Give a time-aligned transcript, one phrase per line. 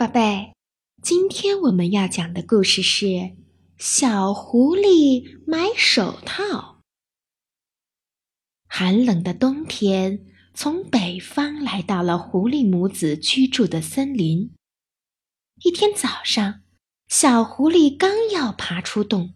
[0.00, 0.54] 宝贝，
[1.02, 3.04] 今天我们要讲的故事是
[3.76, 6.42] 《小狐狸买手套》。
[8.66, 10.24] 寒冷的冬天
[10.54, 14.54] 从北方来到了狐狸母子居住的森林。
[15.64, 16.62] 一天早上，
[17.06, 19.34] 小狐狸刚要爬出洞，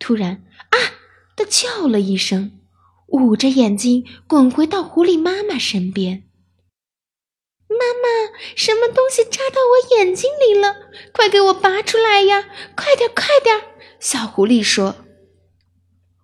[0.00, 0.76] 突然“啊”
[1.38, 2.58] 的叫了一声，
[3.06, 6.28] 捂着眼睛滚回到狐狸妈妈身边。
[7.78, 10.76] 妈妈，什么东西扎到我眼睛里了？
[11.12, 12.48] 快给我拔出来呀！
[12.76, 13.60] 快点，快点！
[14.00, 14.96] 小狐狸说。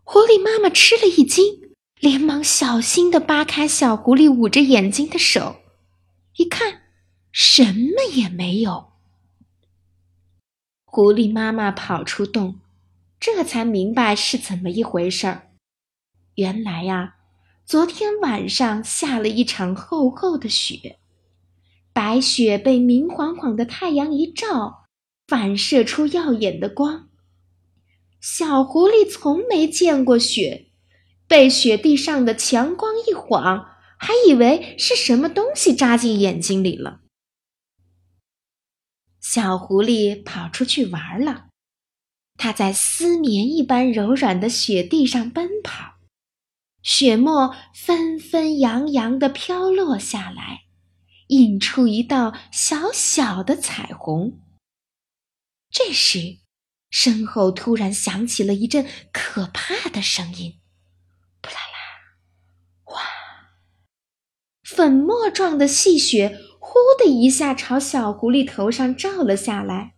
[0.05, 5.57] 狐狸妈妈吃了一惊，连忙小心地扒开小狐狸捂着眼睛的手，
[6.37, 6.83] 一看，
[7.30, 8.93] 什么也没有。
[10.85, 12.59] 狐狸妈妈跑出洞，
[13.21, 15.51] 这才明白是怎么一回事儿。
[16.35, 17.15] 原来呀，
[17.65, 20.98] 昨天晚上下了一场厚厚的雪。
[22.00, 24.86] 白雪被明晃晃的太阳一照，
[25.27, 27.10] 反射出耀眼的光。
[28.23, 30.70] 小狐狸从没见过雪，
[31.29, 33.66] 被雪地上的强光一晃，
[33.98, 37.01] 还以为是什么东西扎进眼睛里了。
[39.20, 41.48] 小狐狸跑出去玩了，
[42.38, 45.96] 它在丝绵一般柔软的雪地上奔跑，
[46.82, 50.70] 雪沫纷纷扬扬地飘落下来。
[51.30, 54.40] 映出一道小小的彩虹。
[55.70, 56.38] 这时，
[56.90, 60.58] 身后突然响起了一阵可怕的声音
[61.40, 63.02] ：“扑啦啦，哇！”
[64.66, 69.94] 粉末状的细雪呼的一下朝小狐狸头上照了下来，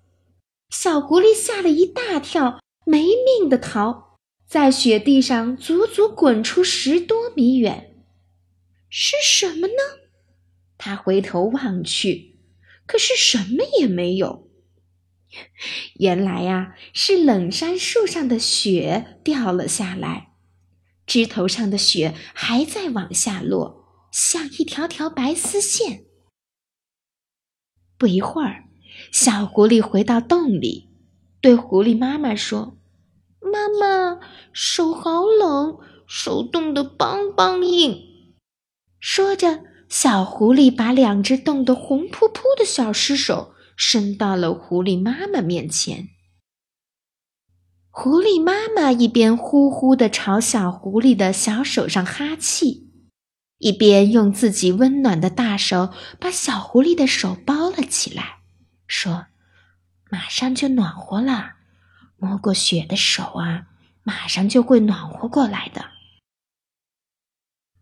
[0.68, 8.04] 小狐狸吓了一大跳，没命的逃，在雪地上足足滚出十多米远。
[8.90, 10.01] 是什么呢？
[10.84, 12.40] 他回头望去，
[12.86, 14.50] 可是什么也没有。
[16.00, 20.32] 原来呀，是冷杉树上的雪掉了下来，
[21.06, 26.06] 枝头上的雪还在往下落，像一条条白丝线。
[27.96, 28.64] 不一会儿，
[29.12, 30.88] 小狐狸回到洞里，
[31.40, 32.76] 对狐狸妈妈说
[33.38, 34.18] ：“妈妈，
[34.52, 35.78] 手好冷，
[36.08, 38.34] 手冻得梆梆硬。”
[38.98, 39.70] 说着。
[39.92, 46.08] 小狐狸把两只冻得红扑扑的小尸手伸到了狐狸妈妈面前。
[47.90, 52.90] 狐狸妈妈一边呼呼地朝小狐狸的小手上哈气，
[53.58, 58.38] 一边用自己温暖的大手把小狐狸的手包了起来，
[58.86, 59.26] 说
[60.10, 61.56] ：“马上就暖和了，
[62.16, 63.66] 摸过雪的手啊，
[64.02, 65.84] 马上就会暖和过来的。”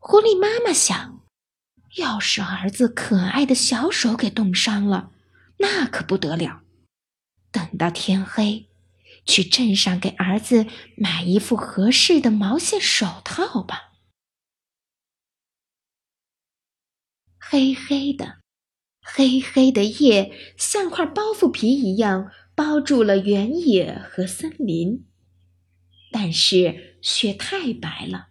[0.00, 1.09] 狐狸妈妈想。
[1.97, 5.12] 要是儿子可爱的小手给冻伤了，
[5.59, 6.62] 那可不得了。
[7.51, 8.69] 等到天黑，
[9.25, 13.91] 去镇上给儿子买一副合适的毛线手套吧。
[17.39, 18.39] 黑黑的，
[19.03, 25.09] 黑黑的夜像块包袱皮一样包住了原野和森林，
[26.12, 28.28] 但是雪太白了，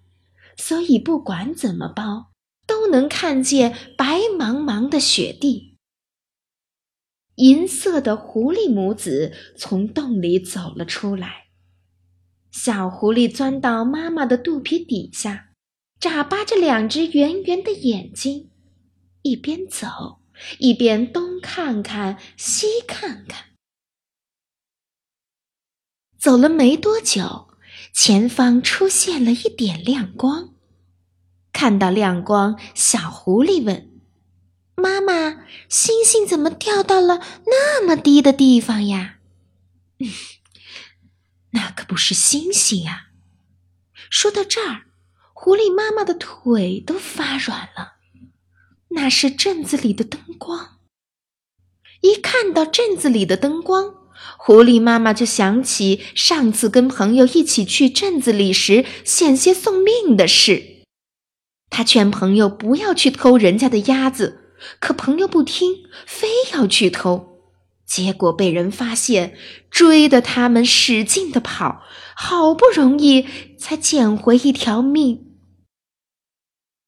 [0.55, 2.31] 所以不管怎么包。
[2.89, 5.77] 能看见白茫茫的雪地。
[7.35, 11.47] 银色的狐狸母子从洞里走了出来，
[12.51, 15.51] 小狐狸钻到妈妈的肚皮底下，
[15.99, 18.49] 眨巴着两只圆圆的眼睛，
[19.21, 20.19] 一边走
[20.57, 23.45] 一边东看看西看看。
[26.17, 27.49] 走了没多久，
[27.93, 30.55] 前方出现了一点亮光。
[31.51, 33.89] 看到亮光，小狐狸问
[34.75, 39.15] ：“妈妈，星星怎么掉到了那么低的地方呀
[41.51, 43.07] ？”“那可不是星星呀！”
[44.09, 44.83] 说到这儿，
[45.33, 47.93] 狐狸妈妈的腿都发软了。
[48.89, 50.79] 那是镇子里的灯光。
[52.01, 53.93] 一看到镇子里的灯光，
[54.37, 60.68] 狐狸妈妈就想起上次跟朋友一起去镇子里时险些送命的事。
[61.69, 67.39] 他劝朋友不要去偷人家的鸭子，可朋友不听，非要去偷，
[67.85, 69.37] 结果被人发现，
[69.69, 71.83] 追得他们使劲的跑，
[72.15, 73.27] 好不容易
[73.57, 75.37] 才捡回一条命。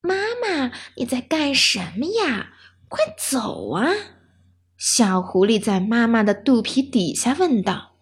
[0.01, 2.53] 妈妈，你在干什么呀？
[2.89, 3.87] 快走啊！
[4.77, 7.99] 小狐狸在妈妈的肚皮底下问道。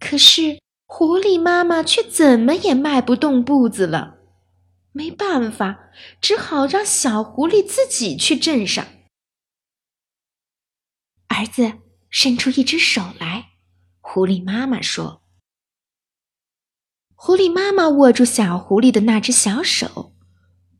[0.00, 4.18] 可是狐狸妈妈却怎么也迈不动步子了。
[4.92, 5.90] 没办法，
[6.20, 8.86] 只好让小狐狸自己去镇上。
[11.28, 11.80] 儿子，
[12.10, 13.52] 伸出一只手来。”
[14.00, 15.22] 狐狸妈妈说。
[17.14, 20.14] 狐狸妈妈握住小狐狸的那只小手，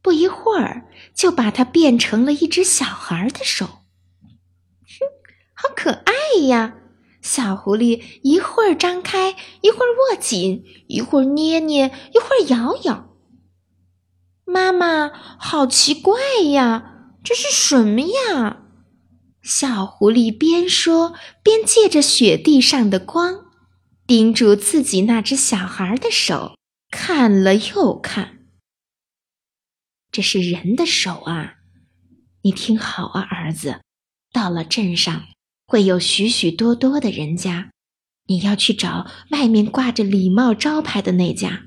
[0.02, 3.66] 不一会儿就把它变成了一只小孩的手。
[3.66, 5.06] 哼，
[5.54, 6.76] 好可爱呀！
[7.22, 13.11] 小狐狸一会儿张开，一会儿握紧，一会儿捏捏，一会儿摇摇。
[14.52, 16.20] 妈妈，好奇怪
[16.52, 18.58] 呀，这是什么呀？
[19.43, 23.46] 小狐狸边说边借着雪地上的光，
[24.06, 26.58] 盯住自己那只小孩的手，
[26.90, 28.40] 看了又看。
[30.10, 31.55] 这是人的手啊！
[32.43, 33.81] 你听好啊，儿子，
[34.31, 35.25] 到了镇上。
[35.66, 37.70] 会有许许多多的人家，
[38.26, 41.62] 你要去找外面挂着礼帽招牌的那家。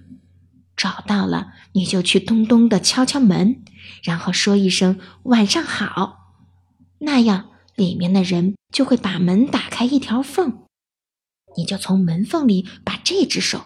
[0.86, 3.64] 找到了，你就去咚咚的敲敲门，
[4.04, 6.36] 然后说一声“晚上好”，
[7.02, 10.60] 那样里面的人就会把门打开一条缝，
[11.58, 13.66] 你就从门缝里把这只手，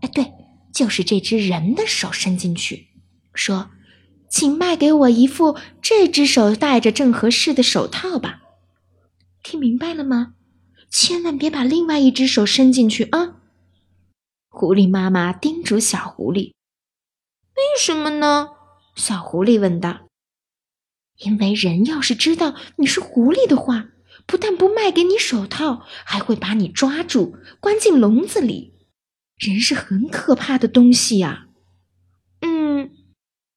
[0.00, 0.32] 哎，对，
[0.74, 2.88] 就是这只人的手伸进去，
[3.32, 3.70] 说
[4.28, 8.42] ：“请卖给我一副这只手戴着正合适的手套吧。”
[9.44, 10.34] 听明白了吗？
[10.90, 13.36] 千万别把另外一只手伸进去啊！
[14.48, 16.55] 狐狸妈妈叮嘱小狐狸。
[17.56, 18.50] 为什么呢？
[18.94, 20.00] 小狐狸问道。
[21.18, 23.88] 因为人要是知道你是狐狸的话，
[24.26, 28.74] 不但不卖给你手套，还会把你抓住，关进笼子里。
[29.36, 31.46] 人是很可怕的东西呀。
[32.40, 32.90] 嗯，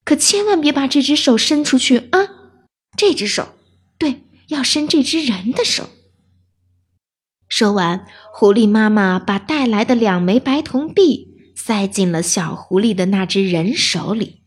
[0.05, 2.29] 可千万别把这只手伸出去啊！
[2.97, 3.49] 这只手，
[3.97, 4.23] 对。
[4.47, 5.89] 要伸这只人的手。
[7.47, 11.28] 说完，狐狸妈妈把带来的两枚白铜币
[11.69, 14.41] 塞进了小狐狸的那只人手里。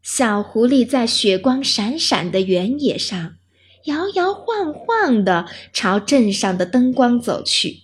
[0.00, 3.34] 小狐狸在雪光闪闪的原野上，
[3.86, 7.80] 摇摇晃晃地朝镇上的灯光走去。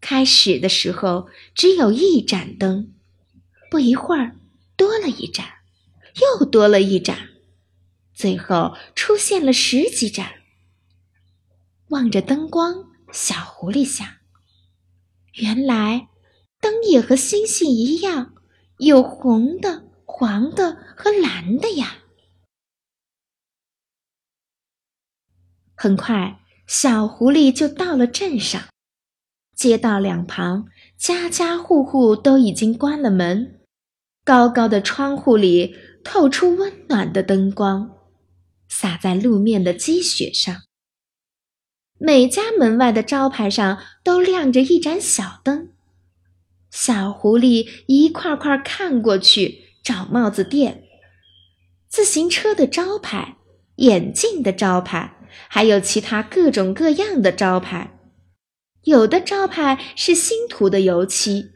[0.00, 2.94] 开始的时候只有一盏灯，
[3.68, 4.36] 不一会儿
[4.76, 5.44] 多了一盏。
[6.38, 7.30] 又多了一盏，
[8.14, 10.34] 最后出现了十几盏。
[11.88, 14.06] 望着灯光，小狐狸想：
[15.34, 16.08] 原来
[16.60, 18.34] 灯也和星星一样，
[18.78, 21.98] 有红的、黄的和蓝的呀。
[25.74, 28.62] 很快，小狐狸就到了镇上。
[29.56, 30.66] 街道两旁，
[30.96, 33.60] 家家户户都已经关了门，
[34.24, 35.74] 高高的窗户里。
[36.04, 37.90] 透出温暖的灯光，
[38.68, 40.62] 洒在路面的积雪上。
[41.98, 45.70] 每家门外的招牌上都亮着一盏小灯。
[46.70, 50.84] 小狐狸一块块看过去，找帽子店、
[51.88, 53.36] 自行车的招牌、
[53.76, 55.18] 眼镜的招牌，
[55.48, 57.98] 还有其他各种各样的招牌。
[58.84, 61.50] 有的招牌是新涂的油漆，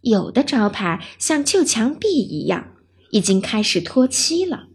[0.00, 2.70] 有的招牌像旧墙壁一样。
[3.12, 4.68] 已经开始脱漆了。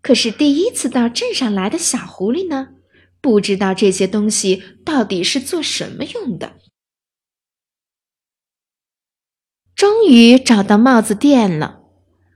[0.00, 2.68] 可是第一次到镇上来的小狐狸呢，
[3.24, 6.56] 不知道这些东西到底是做什么用的。
[9.74, 11.80] 终于找到帽子店了，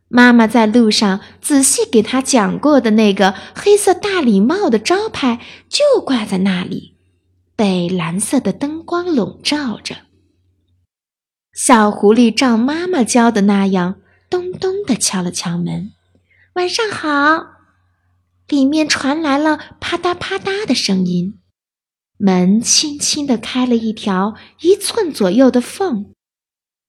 [0.09, 6.97] 妈妈在路上仔细给他讲过的那个黑色大礼帽的招牌就挂在那里，
[7.55, 9.95] 被蓝色的灯光笼罩着。
[11.53, 14.01] 小狐狸照妈妈教的那样。
[14.31, 15.93] 咚咚地敲了敲门，
[16.55, 17.58] 晚上好。
[18.49, 21.39] 里面传来了啪嗒啪嗒的声音，
[22.17, 26.15] 门轻轻地开了一条一寸左右的缝，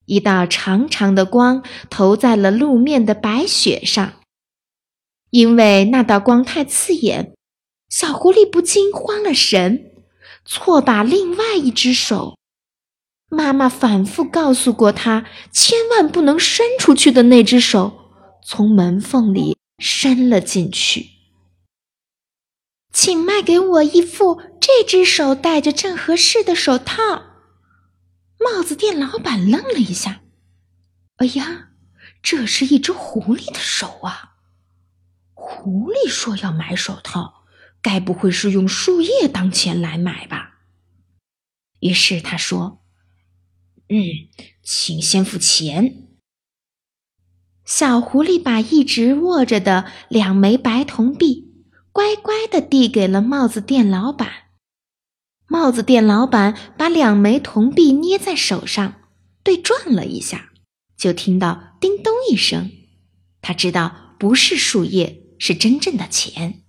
[0.06, 4.14] 一道长长的光投在了路面的白雪上。
[5.28, 7.34] 因为那道光太刺眼，
[7.90, 9.92] 小狐狸不禁慌了神，
[10.46, 12.38] 错把另外一只手。
[13.28, 18.10] 妈妈反复告诉过他，千万不能伸出去的那只手，
[18.42, 21.19] 从门缝里伸了进去。
[22.92, 26.94] 请卖给我一副这只手戴着正合适的手套。
[28.38, 30.22] 帽子店老板愣了一下
[31.16, 31.70] ：“哎呀，
[32.22, 34.36] 这是一只狐狸的手啊！
[35.34, 37.44] 狐狸说要买手套，
[37.82, 40.60] 该不会是用树叶当钱来买吧？”
[41.80, 42.78] 于是他说。
[43.92, 43.98] 嗯，
[44.62, 46.06] 请先付钱。
[47.64, 51.49] 小狐狸把一直握着的两枚白铜币
[51.92, 54.28] 乖乖的递给了帽子店老板。
[55.46, 58.94] 帽子店老板把两枚铜币捏在手上，
[59.42, 60.50] 对转了一下，
[60.96, 62.70] 就听到叮咚一声。
[63.42, 66.62] 他知道不是树叶，是真正的钱，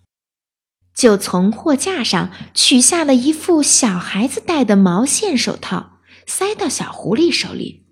[0.96, 7.86] 就从货架上取下了一副小孩子戴的毛线手套，塞到小狐狸手里。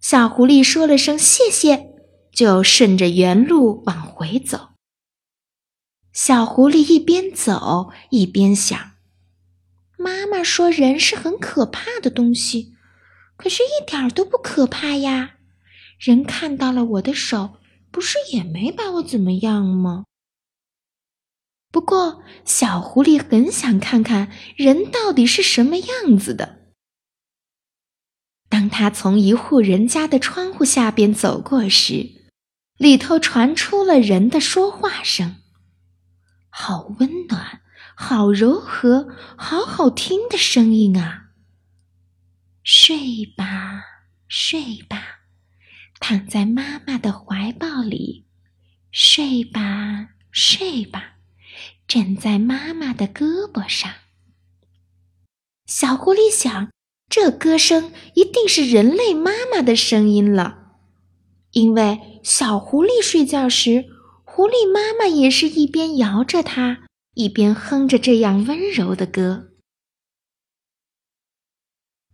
[0.00, 1.86] 小狐狸说了声谢谢，
[2.32, 4.75] 就顺着原路往回走。
[6.16, 8.92] 小狐狸一边走一边想
[9.98, 12.74] ：“妈妈说人是很可怕的东西，
[13.36, 15.34] 可是一点儿都不可怕呀。
[15.98, 17.58] 人看到了我的手，
[17.90, 20.04] 不是也没把我怎么样吗？”
[21.70, 26.72] 不过，小狐狸很想看看人到底是什么样子的。
[28.48, 32.30] 当他从一户人家的窗户下边走过时，
[32.78, 35.36] 里头传出了人的说话声。
[36.58, 37.60] 好温暖，
[37.94, 41.32] 好柔和，好好听的声音啊！
[42.64, 43.84] 睡吧，
[44.26, 45.20] 睡吧，
[46.00, 48.24] 躺在妈妈的怀抱里。
[48.90, 51.18] 睡吧，睡吧，
[51.86, 53.92] 枕在妈妈的胳膊上。
[55.66, 56.70] 小狐狸想，
[57.10, 60.78] 这歌声一定是人类妈妈的声音了，
[61.50, 63.92] 因为小狐狸睡觉时。
[64.36, 69.52] 狐狸妈妈也是一边摇着它，一边哼着这样温柔的歌。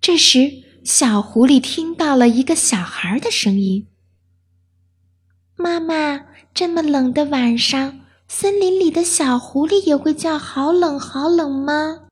[0.00, 3.88] 这时，小狐狸听到了一个小孩的声音
[5.58, 12.06] ：“妈妈，这么冷的晚上，森林里的小狐狸也会叫‘好冷，好冷’吗？”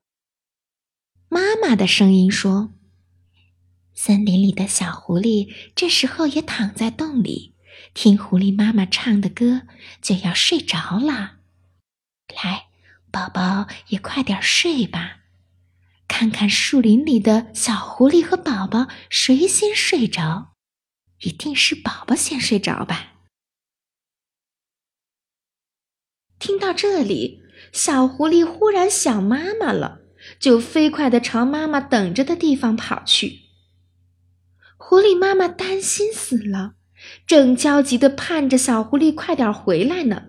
[1.31, 2.73] 妈妈的声音说
[3.95, 7.55] ：“森林里的小狐狸这时候也躺在洞里。”
[7.94, 9.62] 听狐狸妈妈唱的歌，
[10.00, 11.38] 就要睡着了。
[12.42, 12.68] 来，
[13.10, 15.18] 宝宝也快点睡吧。
[16.06, 20.56] 看看树林里的小狐狸和宝宝谁先睡着？
[21.20, 23.14] 一定是宝宝先睡着吧。
[26.38, 30.00] 听到这里，小狐狸忽然想妈妈了，
[30.38, 33.42] 就飞快的朝妈妈等着的地方跑去。
[34.76, 36.75] 狐狸妈妈担心死了。
[37.26, 40.25] 正焦急地盼着小狐狸快点回来呢。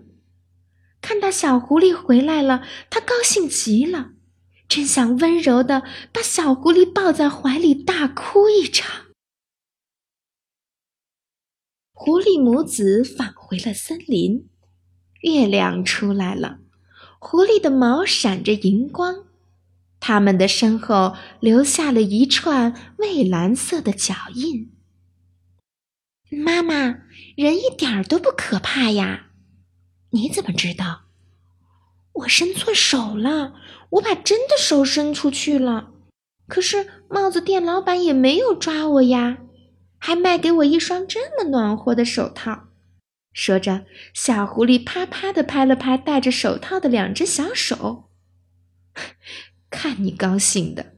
[1.00, 4.12] 看到小狐狸回来了，他高兴极了，
[4.68, 9.06] 真想温柔地把小狐狸抱在怀里大哭一场。
[11.92, 14.48] 狐狸母子返回了森林，
[15.22, 16.58] 月亮出来了，
[17.18, 19.26] 狐狸的毛闪着银光，
[20.00, 24.72] 它们的身后留下了一串蔚蓝色的脚印。
[26.36, 27.02] 妈妈，
[27.36, 29.26] 人一点儿都不可怕呀！
[30.10, 31.02] 你怎么知道？
[32.12, 33.54] 我伸错手了，
[33.90, 35.92] 我把真的手伸出去了。
[36.48, 39.38] 可是帽子店老板也没有抓我呀，
[39.98, 42.68] 还卖给我一双这么暖和的手套。
[43.32, 48.10] 说着，小狐狸啪啪的拍了拍戴着手套的两只小手。
[49.70, 50.96] 看你高兴的，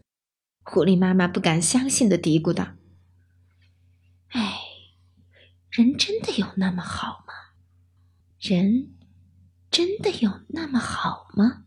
[0.65, 2.75] 狐狸妈妈不敢相信的嘀咕道。
[4.31, 4.59] 哎
[5.75, 7.35] 人真的有那么好吗？
[8.39, 8.95] 人
[9.73, 11.64] 真的有那么好吗？